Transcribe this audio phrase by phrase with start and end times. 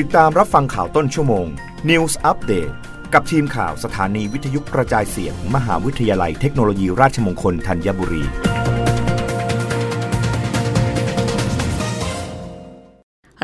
[0.00, 1.46] ติดตามรับฟังข่าวต้นชั่วโมง
[1.90, 2.72] News Update
[3.12, 8.24] กับทีมข่าวสถานีวิทยุกระจายเสียง มหาวิทยาลัยเทคโนโลยีราชมงคลธัญบุรี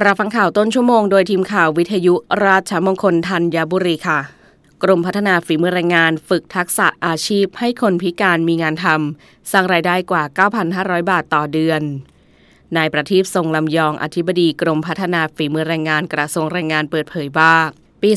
[0.05, 2.15] รับฟังข่าวต้นชั่วโมงโดยทีมข่าววิทยุ
[2.47, 4.21] ราชมงคลธัญบุรีค่ะ
[4.83, 10.23] กรมพัฒนาฝีมือแรงงานฝึกทักษะอาชีพให้คนพิการมีงานทำสร้างรายได้กว่า
[10.67, 11.83] 9,500 บาทต่อเดือน
[12.77, 17.55] นายประทีปทรงลำยองอธิบดีกรมพัฒนาฝีมือแรงงานกระทรวงแรงงานเปิดเผยว่า
[18.02, 18.10] ปี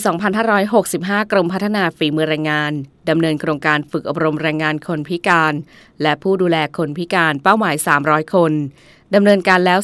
[0.63, 2.71] 2565 กรมพัฒนาฝีมือแรงงาน
[3.09, 5.53] ดำเนินโครงการฝึกอบรมแรงงานคนพิการ
[6.01, 8.53] และผู้ดูแลคนพิการเป้าหมาย 300 คน
[9.15, 9.79] ดำเนินการแล้ว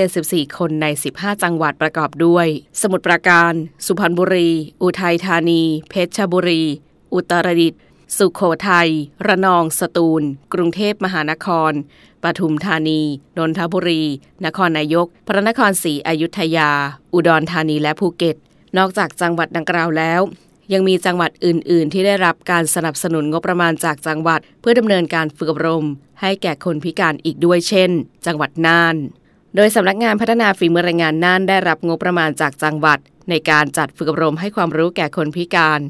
[0.00, 2.46] 274 คนใน 15 จังหวัดประกอบด้วย
[2.80, 3.52] สมุทรปราการ
[3.86, 4.48] สุพรรณบุรี
[4.82, 6.62] อุทัยธานี เพชรบุรี
[7.14, 7.80] อุตรดิตถ์
[8.16, 8.90] สุขโขทัย
[9.26, 10.22] ระนอง สตูล
[10.54, 11.72] กรุงเทพมหานคร
[12.22, 13.00] ปทุมธานี
[13.38, 14.02] นนทบุรี
[14.44, 16.70] นครนายก พระนครศรีอยุธยา
[17.14, 18.36] อุดรธานีและภูเก็ต
[18.78, 20.20] นอกจากจังหวัดดังกล่าวแล้ว
[20.72, 25.86] ยังมีจังหวัดอื่น ๆ ที่ได้รับการสนับสนุนงบประมาณจากจังหวัด เพื่อดำเนินการฝึกอบรม
[26.20, 27.90] ให้แก่คนพิการอีกด้วยเช่น
[28.26, 28.96] จังหวัดน่าน
[29.56, 32.98] โดยสำนักงานพัฒนาฝีมือแรงงานน่านได้รับงบประมาณจากจังหวัด
[33.30, 35.80] ในการจัดฝึกอบรมให้ความรู้แก่คนพิการ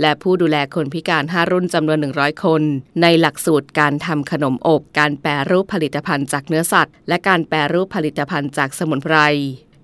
[0.00, 2.62] และผู้ดูแลคนพิการ 5 รุ่นจำนวน 100 คน
[3.02, 9.16] ในหลักสูตรการทำขนมอบ การแปรรูปผลิตภัณฑ์จากเนื้อสัตว์ และการแปรรูปผลิตภัณฑ์จากสมุนไพร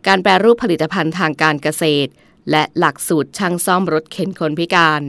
[0.06, 2.10] การแปรรูปผลิตภัณฑ์ทางการเกษตร
[2.50, 5.02] และหลักสูตรช่างซ่อมรถเข็นคนพิการ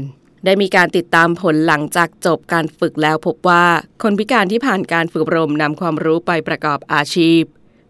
[0.46, 3.66] ได้มีการติดตามผลหลังจากจบการฝึกแล้วพบว่า
[4.04, 7.42] คนพิการที่ผ่านการฝึกอบรมนำความรู้ไปประกอบอาชีพ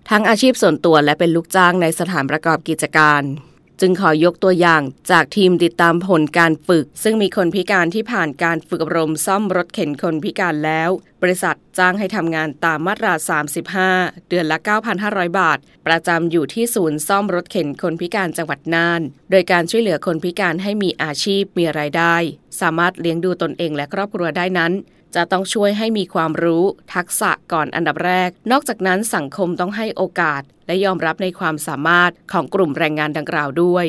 [0.10, 3.22] ทั้งอาชีพส่วนตัวและเป็นลูกจ้างในสถานประกอบกิจการ
[3.82, 10.90] จึงขอยกตัวอย่างจากทีมติดตามผลการฝึก ซึ่งมีคนพิการที่ผ่านการฝึกอบรมซ่อมรถเข็นคนพิการแล้ว
[11.22, 13.14] บริษัทจ้างให้ทำงานตามมาตรา
[13.72, 14.58] 35 เดือนละ
[14.98, 15.58] 9,500 บาท
[15.88, 19.02] ประจำอยู่ที่ศูนย์ซ่อมรถเข็นคนพิการจังหวัดน่าน
[19.32, 22.16] โดยการช่วยเหลือคนพิการให้มีอาชีพมีรายได้
[22.62, 24.72] สามารถเลี้ยงดูตนเองและครอบครัวได้นั้น
[25.16, 26.64] จะต้องช่วยให้มีความรู้
[26.94, 33.88] ทักษะก่อนอันดับแรก นอกจากนั้นสังคมต้องให้โอกาส และยอมรับในความสามารถของกลุ่มแรงงานดังกล่าวด้วย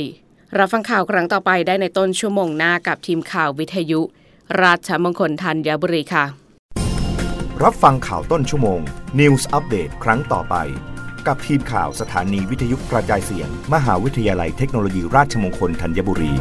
[0.59, 4.01] รับฟังข่าวครั้งต่อไปได้ในต้นชั่วโมงหน้ากับทีมข่าววิทยุ
[4.63, 6.25] ราชมงคลธัญบุรีค่ะ
[7.63, 8.81] รับฟังข่าวต้นชั่วโมง
[9.21, 10.57] News อัปเดตครั้งต่อไป
[11.27, 16.33] กับทีมข่าวสถานีวิทยุกระจายเสียง มหาวิทยาลัยเทคโนโลยีราชมงคลธัญบุรี